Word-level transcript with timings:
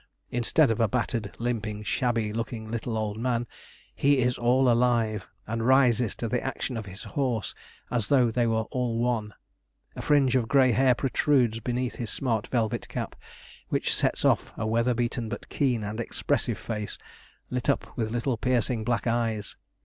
Instead 0.31 0.71
of 0.71 0.79
a 0.79 0.87
battered, 0.87 1.35
limping, 1.37 1.83
shabby 1.83 2.33
looking 2.33 2.71
little 2.71 2.97
old 2.97 3.19
man, 3.19 3.45
he 3.93 4.17
is 4.17 4.35
all 4.35 4.67
alive 4.67 5.27
and 5.45 5.67
rises 5.67 6.15
to 6.15 6.27
the 6.27 6.43
action 6.43 6.75
of 6.75 6.87
his 6.87 7.03
horse, 7.03 7.53
as 7.91 8.07
though 8.07 8.31
they 8.31 8.47
were 8.47 8.63
all 8.71 8.97
one. 8.97 9.31
A 9.95 10.01
fringe 10.01 10.35
of 10.35 10.47
grey 10.47 10.71
hair 10.71 10.95
protrudes 10.95 11.59
beneath 11.59 11.97
his 11.97 12.09
smart 12.09 12.47
velvet 12.47 12.89
cap, 12.89 13.15
which 13.69 13.93
sets 13.93 14.25
off 14.25 14.51
a 14.57 14.65
weather 14.65 14.95
beaten 14.95 15.29
but 15.29 15.49
keen 15.49 15.83
and 15.83 15.99
expressive 15.99 16.57
face, 16.57 16.97
lit 17.51 17.69
up 17.69 17.95
with 17.95 18.09
little 18.09 18.37
piercing 18.37 18.83
black 18.83 19.05
eyes. 19.05 19.55